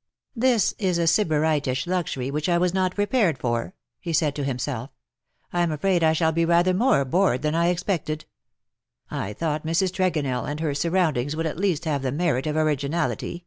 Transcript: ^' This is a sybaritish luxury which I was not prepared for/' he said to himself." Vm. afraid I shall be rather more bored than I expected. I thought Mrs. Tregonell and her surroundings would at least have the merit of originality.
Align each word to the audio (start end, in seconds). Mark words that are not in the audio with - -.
^' 0.00 0.02
This 0.34 0.72
is 0.78 0.96
a 0.96 1.02
sybaritish 1.02 1.86
luxury 1.86 2.30
which 2.30 2.48
I 2.48 2.56
was 2.56 2.72
not 2.72 2.94
prepared 2.94 3.36
for/' 3.36 3.74
he 4.00 4.14
said 4.14 4.34
to 4.36 4.44
himself." 4.44 4.88
Vm. 5.54 5.74
afraid 5.74 6.02
I 6.02 6.14
shall 6.14 6.32
be 6.32 6.46
rather 6.46 6.72
more 6.72 7.04
bored 7.04 7.42
than 7.42 7.54
I 7.54 7.68
expected. 7.68 8.24
I 9.10 9.34
thought 9.34 9.66
Mrs. 9.66 9.92
Tregonell 9.92 10.48
and 10.48 10.58
her 10.60 10.72
surroundings 10.74 11.36
would 11.36 11.44
at 11.44 11.58
least 11.60 11.84
have 11.84 12.00
the 12.00 12.12
merit 12.12 12.46
of 12.46 12.56
originality. 12.56 13.44